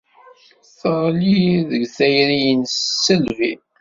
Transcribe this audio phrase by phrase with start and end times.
[0.79, 1.39] Teɣli
[1.69, 3.51] deg tayri-nnes s tisselbi.